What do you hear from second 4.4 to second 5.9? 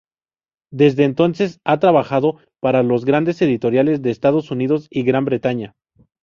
Unidos y Gran Bretaña.